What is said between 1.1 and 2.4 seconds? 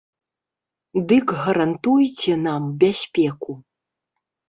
Дык гарантуйце